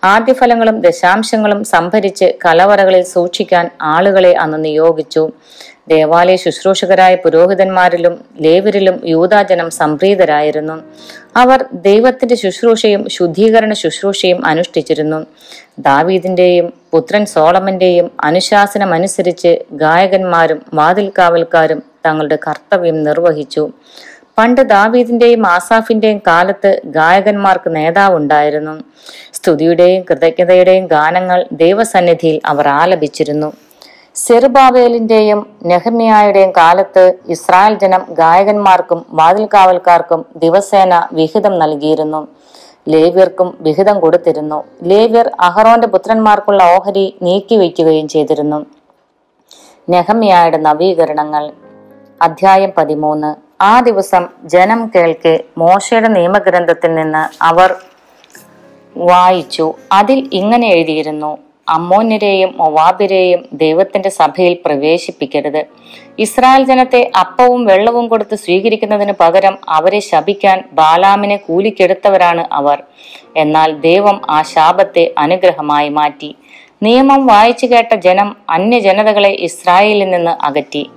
ആദ്യഫലങ്ങളും 0.03 0.81
ദശാംശങ്ങളും 0.81 1.63
സംഭരിച്ച് 1.63 2.33
കലവറകളിൽ 2.45 3.03
സൂക്ഷിക്കാൻ 3.03 3.69
ആളുകളെ 3.81 4.33
അന്ന് 4.33 4.65
നിയോഗിച്ചു. 4.65 5.31
ദേവാലയ 5.87 6.35
ശുശ്രൂഷകരായ 6.35 7.15
പുരോഹിതന്മാരിലും 7.15 8.25
ലേവരിലും 8.41 9.01
യൂതാജനം 9.05 9.69
സംപ്രീതരായിരുന്നു. 9.69 10.83
അവർ 11.35 11.65
ദൈവത്തിന്റെ 11.73 12.35
ശുശ്രൂഷയും 12.35 13.09
ശുദ്ധീകരണ 13.09 13.73
ശുശ്രൂഷയും 13.73 14.45
അനുഷ്ഠിച്ചിരുന്നു. 14.45 15.25
ദാവീദിന്റെയും 15.79 16.73
പുത്രൻ 16.91 17.25
സോളമന്റെയും 17.25 18.11
അനുശാസനമനുസരിച്ച് 18.23 19.59
ഗായകന്മാരും 19.71 20.65
വാതിൽക്കാവൽക്കാരും 20.73 21.83
തങ്ങളുടെ 22.05 22.37
കർത്തവ്യം 22.47 23.03
നിർവഹിച്ചു. 23.03 23.73
പണ്ട് 24.37 24.61
ദാവീദിന്റെയും 24.61 25.47
ആസാഫിന്റെയും 25.47 26.21
കാലത്ത് 26.27 26.81
ഗായകന്മാർക്ക് 26.85 27.75
നേതാവുണ്ടായിരുന്നു. 27.75 28.79
സ്തുതിയുടെയും 29.33 30.05
കൃതജ്ഞതയുടെയും 30.09 30.85
ഗാനങ്ങൾ 30.87 31.45
ദൈവസന്നിധിയിൽ 31.51 32.41
അവർ 32.45 32.67
ആലപിച്ചിരുന്നു. 32.67 33.53
സെറുബാവേലിന്റെയും 34.15 35.57
നെഹമിയായുടെയും 35.65 36.51
കാലത്ത് 36.51 37.13
ഇസ്രായേൽ 37.29 37.77
ജനം 37.79 38.05
ഗായകന്മാർക്കും 38.09 39.05
വാതിൽകാവൽക്കാർക്കും 39.09 40.25
ദിവസേന 40.35 41.07
വിഹിതം 41.13 41.59
നൽകിയിരുന്നു. 41.59 42.27
ലേവ്യർക്കും 42.89 43.57
വിഹിതം 43.61 43.99
കൊടുത്തിരുന്നു. 43.99 44.63
ലേവ്യർ 44.83 45.31
അഹറോന്റെ 45.39 45.87
പുത്രന്മാർക്കുള്ള 45.87 46.63
ഓഹരി 46.63 47.17
നീക്കിവെക്കുകയും 47.21 48.07
ചെയ്തിരുന്നു. 48.07 48.65
നെഹമിയായുടെ 49.89 50.57
നവീകരണങ്ങൾ. 50.57 51.51
അധ്യായം 52.21 52.71
പതിമൂന്ന്. 52.77 53.50
ആ 53.61 53.79
ദിവസം 53.79 54.27
ജനം 54.43 54.91
കേൾക്കെ 54.95 55.43
മോശയുടെ 55.57 56.07
നിയമഗ്രന്ഥത്തിൽ 56.07 56.95
നിന്ന് 56.95 57.43
അവർ 57.43 57.75
വായിച്ചു. 58.97 59.73
അതിൽ 59.91 60.29
ഇങ്ങനെ 60.33 60.67
എഴുതിയിരുന്നു 60.67 61.37
അമ്മോന്യരെയും 61.69 62.53
മൊവാബിരെയും 62.57 63.45
ദൈവത്തിന്റെ 63.53 64.09
സഭയിൽ 64.09 64.57
പ്രവേശിപ്പിക്കരുത്. 64.65 65.65
ഇസ്രായേൽ 66.19 66.63
ജനത്തെ 66.63 67.11
അപ്പവും 67.19 67.65
വെള്ളവും 67.65 68.07
കൊടുത്ത് 68.07 68.35
സ്വീകരിക്കുന്നതിന് 68.35 69.13
പകരം 69.19 69.57
അവരെ 69.69 69.99
ശപിക്കാൻ 69.99 70.63
ബാലാമിനെ 70.73 71.37
കൂലിക്കെടുത്തവരാണ് 71.37 72.47
അവർ. 72.51 72.83
എന്നാൽ 73.37 73.79
ദൈവം 73.79 74.21
ആ 74.29 74.41
ശാപത്തെ 74.41 75.13
അനുഗ്രഹമായി 75.17 75.89
മാറ്റി. 75.89 76.35
നിയമം 76.83 77.27
വായിച്ചു 77.27 77.65
കേട്ട 77.65 77.95
ജനം 77.95 78.35
അന്യജനതകളെ 78.49 79.29
ഇസ്രായേലിൽ 79.29 80.09
നിന്ന് 80.09 80.31
അകറ്റി. 80.45 80.89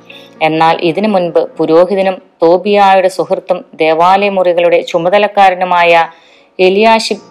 എന്നാൽ 0.42 0.78
ഇതിനു 0.80 1.08
മുൻപ് 1.08 1.40
പുരോഹിതനും 1.56 2.22
തോബിയായുടെ 2.42 3.08
സുഹൃത്തും 3.08 3.64
ദേവാലയ 3.74 4.28
മുറികളുടെ 4.28 4.80
ചുമതലക്കാരനുമായ 4.80 6.08
എലിയാഷിബ് 6.58 7.26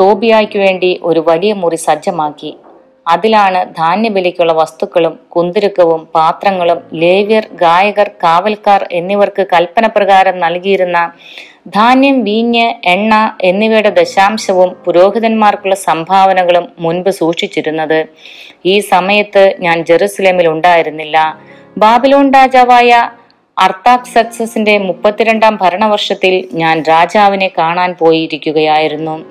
തോബിയായ്ക്കു 0.00 0.58
വേണ്ടി 0.58 1.00
ഒരു 1.02 1.20
വലിയ 1.20 1.52
മുറി 1.52 1.76
സജ്ജമാക്കി. 1.76 2.56
അതിലാണ് 3.06 3.74
ധാന്യബലിക്കുള്ള 3.74 4.52
വസ്തുക്കളും 4.52 5.18
കുന്തിരുക്കവും 5.28 6.08
പാത്രങ്ങളും 6.14 6.80
ലേവ്യർ 6.94 7.48
ഗായകർ 7.52 8.08
കാവൽക്കാർ 8.24 8.88
എന്നിവർക്ക് 8.92 9.46
കൽപ്പന 9.52 9.86
പ്രകാരം 9.86 10.40
നൽകിയിരുന്ന 10.40 11.12
ധാന്യം 11.66 12.24
വീഞ്ഞ് 12.24 12.74
എണ്ണ 12.84 13.36
എന്നിവയുടെ 13.42 13.90
ദശാംശവും 13.90 14.76
പുരോഹിതന്മാർക്കുള്ള 14.84 15.74
സംഭാവനകളും 15.74 16.68
മുൻപ് 16.78 17.10
സൂക്ഷിച്ചിരുന്നത്. 17.10 18.06
ഈ 18.64 18.78
സമയത്ത് 18.78 19.56
ഞാൻ 19.60 19.84
ജെറുസലേമിൽ 19.84 20.48
ഉണ്ടായിരുന്നില്ല. 20.48 21.38
ബാബിലോൺ 21.78 22.32
രാജാവായ 22.32 23.10
അർത്താക്സക്സസിന്റെ 23.58 24.78
മുപ്പത്തിരണ്ടാം 24.78 25.58
ഭരണവർഷത്തിൽ 25.62 26.48
ഞാൻ 26.52 26.82
രാജാവിനെ 26.82 27.50
കാണാൻ 27.58 27.94
പോയിരിക്കുകയായിരുന്നു. 27.98 29.24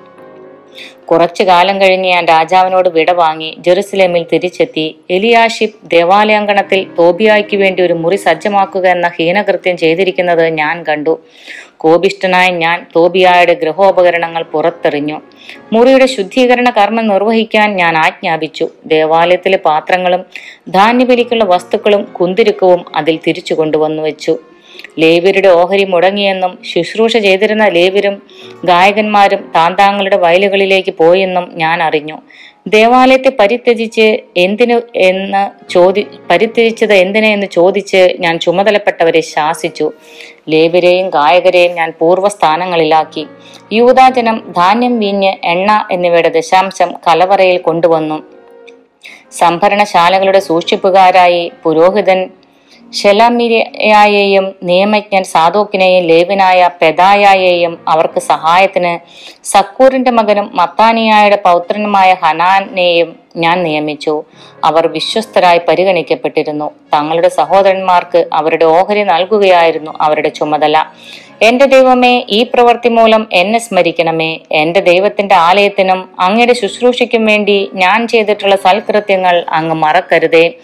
കുറച്ചു 1.06 1.42
കാലം 1.42 1.80
കഴിഞ്ഞ് 1.80 2.08
ഞാൻ 2.10 2.24
രാജാവിനോട് 2.28 2.88
വിട 2.88 3.10
വാങ്ങി 3.10 3.56
ജെറുസലേമിൽ 3.58 4.26
തിരിച്ചെത്തി. 4.32 4.96
എലിയാഷിബ് 5.10 5.90
ദേവാലയാങ്കണത്തിൽ 5.90 6.86
തോബിയായ്ക്ക് 6.98 7.56
വേണ്ടി 7.56 7.82
ഒരു 7.82 7.92
മുറി 7.92 8.16
സജ്ജമാക്കുക 8.16 8.88
എന്ന 8.88 9.10
ഹീനകൃത്യം 9.18 9.76
ചെയ്തിരിക്കുന്നത് 9.76 10.48
ഞാൻ 10.48 10.84
കണ്ടു. 10.84 11.20
കോപിഷ്ടനായ 11.80 12.48
ഞാൻ 12.64 12.78
തോബിയായുടെ 12.96 13.54
ഗ്രഹോപകരണങ്ങൾ 13.62 14.42
പുറത്തെറിഞ്ഞു. 14.52 15.18
മുറിയുടെ 15.72 16.06
ശുദ്ധീകരണ 16.14 16.68
കർമ്മം 16.78 17.06
നിർവഹിക്കാൻ 17.12 17.68
ഞാൻ 17.76 17.96
ആജ്ഞാപിച്ചു. 18.04 18.66
ദേവാലയത്തിലെ 18.94 19.60
പാത്രങ്ങളും 19.68 20.22
ധാന്യബലിക്കുള്ള 20.76 21.44
വസ്തുക്കളും 21.54 22.04
കുന്തിരുക്കവും 22.18 22.84
അതിൽ 23.00 23.18
തിരിച്ചു 23.26 23.54
കൊണ്ടുവന്നു 23.54 24.02
വെച്ചു. 24.02 24.34
ലേവ്യരുടെ 24.98 25.48
ഓഹരി 25.60 25.84
മുടങ്ങിയെന്നും 25.84 26.52
ശുശ്രൂഷ 26.70 27.16
ചെയ്തിരുന്ന 27.16 27.64
ലേവ്യരും 27.68 28.14
ഗായകന്മാരും 28.70 29.42
താന്താങ്ങളുടെ 29.56 30.16
വയലുകളിലേക്ക് 30.16 30.92
പോയെന്നും 31.00 31.46
ഞാൻ 31.62 31.78
അറിഞ്ഞു. 31.82 32.16
ദേവാലയത്തെ 32.66 33.30
പരിത്യജിച്ച് 33.40 34.06
എന്തിനു 34.36 34.78
എന്ന് 35.08 35.42
ചോദി 35.70 36.02
പരിത്യജിച്ചത് 36.30 36.94
എന്തിനെന്ന് 36.94 37.48
ചോദിച്ച് 37.52 38.02
ഞാൻ 38.20 38.34
ചുമതലപ്പെട്ടവരെ 38.38 39.20
ശാസിച്ചു. 39.20 39.86
ലേവ്യരെയും 40.48 41.10
ഗായകരെയും 41.10 41.72
ഞാൻ 41.72 41.92
പൂർവസ്ഥാനങ്ങളിലാക്കി. 41.98 43.26
യൂതാജനം 43.72 44.52
ധാന്യം 44.56 44.98
വീഞ്ഞ് 44.98 45.34
എണ്ണ 45.44 45.86
എന്നിവയുടെ 45.90 46.28
ദശാംശം 46.28 46.94
കലവറയിൽ 47.06 47.58
കൊണ്ടുവന്നു. 47.58 48.22
സംഭരണശാലകളുടെ 49.32 50.40
സൂക്ഷിപ്പുകാരായി 50.40 51.52
പുരോഹിതൻ 51.62 52.30
ഷെലമിരയായെയും 53.02 54.54
നിയമജ്ഞൻ 54.62 55.24
സാധോക്കിനെയും 55.24 56.04
ലേവിനായ 56.04 56.70
പെദായെയും 56.82 57.78
അവർക്ക് 57.88 58.20
സഹായത്തിന് 58.20 58.98
സക്കൂറിന്റെ 59.46 60.10
മകനും 60.10 60.50
മത്താനിയായുടെ 60.54 61.36
പൗത്രനുമായ 61.36 62.16
ഹനാനെയും 62.22 63.16
ഞാൻ 63.36 63.62
നിയമിച്ചു. 63.62 64.24
അവർ 64.64 64.86
വിശ്വസ്തരായി 64.86 65.60
പരിഗണിക്കപ്പെട്ടിരുന്നു. 65.68 66.70
തങ്ങളുടെ 66.94 67.28
സഹോദരന്മാർക്ക് 67.28 68.28
അവരുടെ 68.32 68.64
ഓഹരി 68.64 69.02
നൽകുകയായിരുന്നു 69.02 69.94
അവരുടെ 70.00 70.28
ചുമതല. 70.28 70.84
എന്റെ 71.42 71.64
ദൈവമേ 71.64 72.26
ഈ 72.28 72.42
പ്രവൃത്തി 72.54 72.88
മൂലം 72.88 73.28
എന്നെ 73.32 73.58
സ്മരിക്കണമേ. 73.58 74.38
എന്റെ 74.52 74.80
ദൈവത്തിന്റെ 74.80 75.34
ആലയത്തിനും 75.34 76.08
അങ്ങയുടെ 76.20 76.52
ശുശ്രൂഷയ്ക്കും 76.52 77.26
വേണ്ടി 77.26 77.70
ഞാൻ 77.74 78.08
ചെയ്തിട്ടുള്ള 78.08 78.56
സൽകൃത്യങ്ങൾ 78.56 79.44
അങ്ങ് 79.48 79.74
മറക്കരുതേ. 79.74 80.54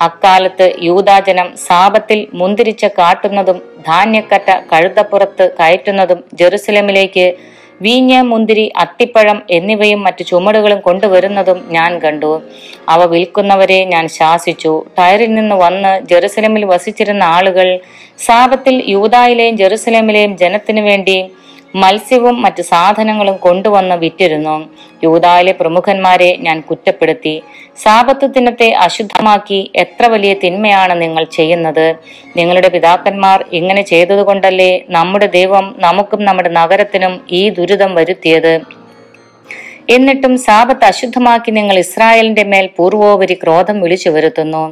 അക്കാലത്ത് 0.00 0.72
യൂതാജനം 0.82 1.56
സാപത്തിൽ 1.56 2.26
മുന്തിരിച്ച 2.34 2.84
കാട്ടുന്നതും 2.84 3.62
ധാന്യക്കറ്റ 3.86 4.50
കഴുതപ്പുറത്ത് 4.72 5.50
കയറ്റുന്നതും 5.60 6.24
ജെറുസലേമിലേക്ക് 6.34 7.36
വീഞ്ഞ് 7.80 8.18
മുന്തിരി 8.22 8.64
അത്തിപ്പഴം 8.82 9.38
എന്നിവയും 9.50 10.00
മറ്റു 10.02 10.24
ചുമടുകളും 10.24 10.80
കൊണ്ടുവരുന്നതും 10.80 11.58
ഞാൻ 11.76 11.90
കണ്ടു. 12.04 12.32
അവ 12.88 13.00
വിൽക്കുന്നവരെ 13.12 13.80
ഞാൻ 13.84 14.04
ശാസിച്ചു. 14.18 14.72
ടയറിൽ 14.98 15.34
നിന്ന് 15.34 15.56
വന്ന് 15.64 15.92
ജെറുസലേമിൽ 16.10 16.64
വസിച്ചിരുന്ന 16.64 17.24
ആളുകൾ 17.36 17.68
സാപത്തിൽ 18.18 18.76
യൂതായിലെയും 18.94 19.56
ജെറുസലേമിലെയും 19.56 20.36
ജനത്തിനു 20.36 20.80
വേണ്ടി 20.80 21.18
മത്സ്യവും 21.82 22.36
മറ്റു 22.44 22.62
സാധനങ്ങളും 22.72 23.36
കൊണ്ടുവന്ന് 23.46 23.96
വിറ്റിരുന്നു. 24.02 24.56
യൂതായിലെ 25.04 25.52
പ്രമുഖന്മാരെ 25.60 26.30
ഞാൻ 26.46 26.60
കുറ്റപ്പെടുത്തി. 26.68 27.34
സാപത്ത് 27.84 28.26
ദിനത്തെ 28.36 28.68
അശുദ്ധമാക്കി 28.84 29.60
എത്ര 29.82 30.06
വലിയ 30.14 30.34
തിന്മയാണ് 30.44 30.94
നിങ്ങൾ 31.02 31.24
ചെയ്യുന്നത്? 31.38 31.86
നിങ്ങളുടെ 32.38 32.70
പിതാക്കന്മാർ 32.76 33.38
ഇങ്ങനെ 33.60 33.82
ചെയ്തതുകൊണ്ടല്ലേ 33.92 34.72
നമ്മുടെ 34.96 35.28
ദൈവം 35.38 35.66
നമുക്കും 35.86 36.22
നമ്മുടെ 36.28 36.52
നഗരത്തിനും 36.60 37.14
ഈ 37.40 37.42
ദുരിതം 37.58 37.92
വരുത്തിയത്? 38.00 38.54
എന്നിട്ടും 39.94 40.32
സാപത്ത് 40.38 40.84
അശുദ്ധമാക്കി 40.84 41.50
നിങ്ങൾ 41.50 41.76
ഇസ്രായേലിന്റെ 41.78 42.44
മേൽ 42.52 42.66
പൂർവോപരി 42.76 43.34
ക്രോധം 43.34 43.76
വിളിച്ചു 43.80 44.10
വരുത്തുന്നു. 44.10 44.62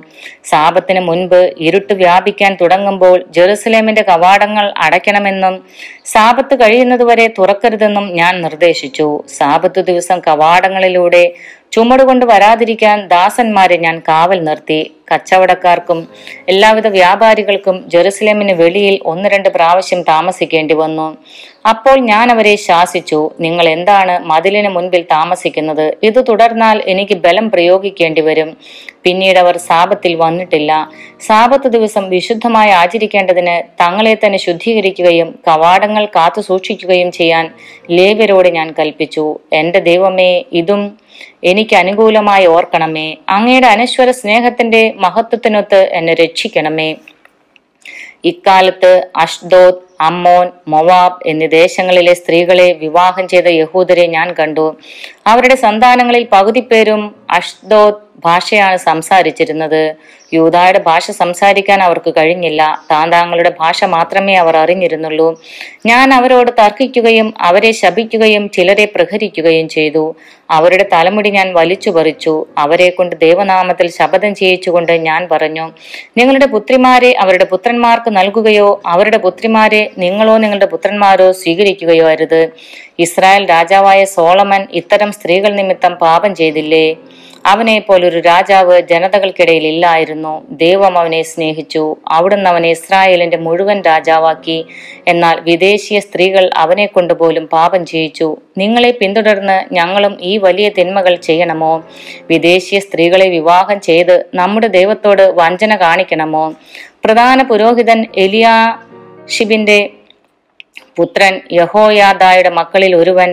സാപത്തിന് 0.44 1.00
മുൻപ് 1.00 1.40
ഇരുട്ട് 1.66 1.94
വ്യാപിക്കാൻ 1.94 2.52
തുടങ്ങുമ്പോൾ 2.60 3.24
ജെറുസലേമിന്റെ 3.36 4.02
കവാടങ്ങൾ 4.10 4.66
അടയ്ക്കണമെന്നും 4.76 5.56
സാപത്ത് 6.04 6.54
കഴിയുന്നതുവരെ 6.60 7.26
തുറക്കരുതെന്നും 7.38 8.08
ഞാൻ 8.16 8.34
നിർദ്ദേശിച്ചു. 8.42 9.08
സാപത്ത് 9.38 9.82
ദിവസം 9.90 10.20
കവാടങ്ങളിലൂടെ 10.28 11.24
ചുമടുകൊണ്ട് 11.72 12.24
വരാതിരിക്കാൻ 12.26 12.98
ദാസന്മാരെ 13.08 13.76
ഞാൻ 13.76 13.96
കാവൽ 14.08 14.40
നിർത്തി. 14.44 14.80
കച്ചവടക്കാർക്കും 15.14 16.08
എല്ലാവിധ 16.48 16.86
വ്യാപാരികൾക്കും 16.98 17.76
ജെറുസലേമിന് 17.88 18.52
വെളിയിൽ 18.52 19.00
ഒന്ന് 19.06 19.28
രണ്ട് 19.28 19.48
പ്രാവശ്യം 19.48 20.02
താമസിക്കേണ്ടി 20.02 20.74
വന്നു. 20.74 21.08
അപ്പോൾ 21.68 21.96
ഞാൻ 21.98 22.30
അവരെ 22.30 22.56
ശാസിച്ചു 22.56 23.30
നിങ്ങൾ 23.40 23.68
എന്താണ് 23.68 24.14
മതിലിന് 24.24 24.68
മുൻപിൽ 24.68 25.02
താമസിക്കുന്നത്? 25.02 25.94
ഇത് 26.02 26.24
തുടർന്നാൽ 26.28 26.82
എനിക്ക് 26.86 27.14
ബലം 27.14 27.50
പ്രയോഗിക്കേണ്ടി 27.50 28.20
വരും. 28.20 28.56
പിന്നീട് 29.04 29.38
അവർ 29.38 29.56
സാപത്തിൽ 29.56 30.14
വന്നിട്ടില്ല. 30.14 30.72
സാപത്ത് 31.26 31.68
ദിവസം 31.68 32.08
വിശുദ്ധമായി 32.08 32.70
ആചരിക്കേണ്ടതിന് 32.70 33.56
തങ്ങളെ 33.82 34.14
തന്നെ 34.14 34.38
ശുദ്ധീകരിക്കുകയും 34.38 35.30
കവാടങ്ങൾ 35.48 36.06
കാത്തു 36.16 36.40
സൂക്ഷിക്കുകയും 36.40 37.12
ചെയ്യാൻ 37.12 37.50
ലേവ്യരോട് 37.90 38.48
ഞാൻ 38.48 38.74
കൽപ്പിച്ചു. 38.78 39.38
എന്റെ 39.52 39.80
ദൈവമേ 39.80 40.44
ഇതും 40.52 40.98
എനിക്ക് 41.44 41.76
അനുകൂലമായി 41.76 42.46
ഓർക്കണമേ. 42.46 43.16
അങ്ങയുടെ 43.28 43.66
അനശ്വര 43.66 44.10
സ്നേഹത്തിന്റെ 44.10 44.92
മഹത്വത്തിനൊത്ത് 44.96 45.80
എന്നെ 45.92 46.14
രക്ഷിക്കണമേ. 46.14 46.96
ഇക്കാലത്ത് 48.24 48.92
അഷ്ദോദ് 49.16 49.82
അമ്മോൻ 50.00 50.50
മൊവാബ് 50.68 51.28
എന്നീ 51.30 51.46
ദേശങ്ങളിലെ 51.46 52.14
സ്ത്രീകളെ 52.14 52.72
വിവാഹം 52.72 53.28
ചെയ്ത 53.28 53.46
യഹൂദരെ 53.46 54.06
ഞാൻ 54.06 54.34
കണ്ടു. 54.38 54.76
അവരുടെ 55.26 55.54
സന്താനങ്ങളിൽ 55.54 56.28
പകുതി 56.32 56.60
പേരും 56.60 57.14
അഷ്ദോദ് 57.30 58.04
ഭാഷയാണ് 58.24 58.76
സംസാരിച്ചിരുന്നത്. 58.76 59.94
യൂതായുടെ 60.34 60.78
ഭാഷ 60.78 61.10
സംസാരിക്കാൻ 61.10 61.82
അവർക്ക് 61.82 62.14
കഴിഞ്ഞില്ല. 62.16 62.82
താന്താങ്ങളുടെ 62.90 63.52
ഭാഷ 63.60 63.84
മാത്രമേ 63.84 64.34
അവർ 64.34 64.56
അറിഞ്ഞിരുന്നുള്ളൂ. 64.56 65.42
ഞാൻ 65.86 66.14
അവരോട് 66.14 66.50
തർക്കിക്കുകയും 66.58 67.34
അവരെ 67.40 67.72
ശപിക്കുകയും 67.72 68.48
ചിലരെ 68.48 68.84
പ്രഹരിക്കുകയും 68.84 69.68
ചെയ്തു. 69.68 70.14
അവരുടെ 70.50 70.88
തലമുടി 70.92 71.30
ഞാൻ 71.30 71.54
വലിച്ചു 71.54 71.90
പറിച്ചു. 71.90 72.46
അവരെ 72.58 72.90
കൊണ്ട് 72.90 73.16
ദേവനാമത്തിൽ 73.16 73.90
ശപഥം 73.90 74.34
ചെയ്യിച്ചുകൊണ്ട് 74.34 74.92
ഞാൻ 74.92 75.28
പറഞ്ഞു 75.30 75.70
നിങ്ങളുടെ 76.16 76.46
പുത്രിമാരെ 76.46 77.16
അവരുടെ 77.20 77.44
പുത്രന്മാർക്ക് 77.44 78.16
നൽകുകയോ 78.16 78.82
അവരുടെ 78.86 79.16
പുത്രിമാരെ 79.16 79.83
നിങ്ങളോ 79.98 80.38
നിങ്ങളുടെ 80.38 80.66
പുത്രന്മാരോ 80.66 81.32
സ്വീകരിക്കുകയോ 81.32 82.08
അരുത്. 82.08 82.48
ഇസ്രായേൽ 82.98 83.48
രാജാവായ 83.50 84.04
സോളമൻ 84.04 84.66
ഇത്തരം 84.72 85.12
സ്ത്രീകൾ 85.12 85.52
നിമിത്തം 85.54 85.94
പാപം 85.94 86.34
ചെയ്തില്ലേ? 86.34 86.96
അവനെ 87.46 87.78
പോലൊരു 87.78 88.18
രാജാവ് 88.18 88.80
ജനതകൾക്കിടയിൽ 88.80 89.66
ഇല്ലായിരുന്നു. 89.66 90.42
ദൈവം 90.50 90.98
അവനെ 90.98 91.22
സ്നേഹിച്ചു. 91.22 91.96
അവിടുന്ന് 92.08 92.50
അവനെ 92.50 92.70
ഇസ്രായേലിന്റെ 92.70 93.36
മുഴുവൻ 93.36 93.82
രാജാവാക്കി. 93.82 94.66
എന്നാൽ 95.08 95.40
വിദേശീയ 95.40 96.00
സ്ത്രീകൾ 96.00 96.50
അവനെ 96.56 96.86
കൊണ്ടുപോലും 96.86 97.46
പാപം 97.46 97.86
ചെയ്യിച്ചു. 97.86 98.36
നിങ്ങളെ 98.58 98.90
പിന്തുടർന്ന് 98.90 99.74
ഞങ്ങളും 99.74 100.18
ഈ 100.20 100.38
വലിയ 100.38 100.68
തിന്മകൾ 100.68 101.14
ചെയ്യണമോ? 101.14 101.82
വിദേശീയ 102.30 102.80
സ്ത്രീകളെ 102.80 103.28
വിവാഹം 103.28 103.80
ചെയ്ത് 103.80 104.24
നമ്മുടെ 104.34 104.66
ദൈവത്തോട് 104.66 105.22
വഞ്ചന 105.22 105.76
കാണിക്കണമോ? 105.76 106.54
പ്രധാന 107.04 107.42
പുരോഹിതൻ 107.42 108.06
എലിയാഷിബിന്റെ 109.24 109.76
പുത്രൻ 110.96 111.34
യഹോയാദായുടെ 111.52 112.50
മക്കളിൽ 112.58 112.92
ഒരുവൻ 112.96 113.30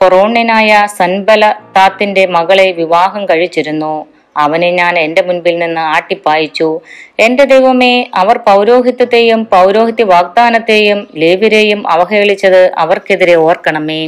ഹൊറോണ്യനായ 0.00 0.70
സൻബല 0.98 1.42
താത്തിന്റെ 1.76 2.26
മകളെ 2.36 2.68
വിവാഹം 2.72 3.22
കഴിച്ചിരുന്നു. 3.26 3.94
അവനെ 4.36 4.70
ഞാൻ 4.70 4.94
എന്റെ 4.98 5.22
മുൻപിൽ 5.22 5.58
നിന്ന് 5.58 5.80
ആട്ടിപ്പായിച്ചു. 5.96 6.68
എന്റെ 7.18 7.44
ദൈവമേ 7.44 7.92
അവർ 8.14 8.36
പൗരോഹിത്യത്തെയും 8.38 9.40
പൗരോഹിത്യ 9.52 10.04
വാഗ്ദാനത്തെയും 10.04 11.00
ലേവിരെയും 11.14 11.82
അവഹേളിച്ചത് 11.88 12.62
അവർക്കെതിരെ 12.84 13.36
ഓർക്കണമേ. 13.48 14.02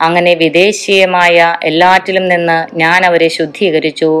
അങ്ങനെ 0.00 0.34
വിദേശീയമായ 0.34 1.56
എല്ലാറ്റിലും 1.64 2.26
നിന്ന് 2.28 2.58
ഞാൻ 2.76 3.00
അവരെ 3.04 3.28
ശുദ്ധീകരിച്ചു. 3.38 4.12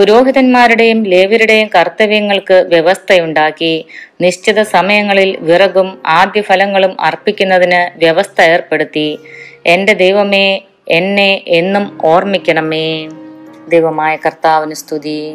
പുരോഹിതന്മാരുടെയും 0.00 1.02
ലേവരുടെയും 1.02 1.70
കർത്തവ്യങ്ങൾക്ക് 1.74 2.66
വ്യവസ്ഥയുണ്ടാക്കി. 2.68 3.86
നിശ്ചിത 4.20 4.62
സമയങ്ങളിൽ 4.62 5.36
വിറകും 5.40 6.02
ആദ്യഫലങ്ങളും 6.06 7.00
അർപ്പിക്കുന്നതിന് 7.00 7.98
വ്യവസ്ഥ 7.98 8.42
ഏർപ്പെടുത്തി. 8.42 9.18
എന്റെ 9.66 9.92
ദൈവമേ 9.92 10.62
എന്നെ 10.88 11.42
എന്നും 11.46 11.98
ഓർമ്മിക്കണമേ. 12.04 13.08
ദൈവമായ 13.68 14.16
കർത്താവിന് 14.16 14.74
സ്തുതി. 14.74 15.34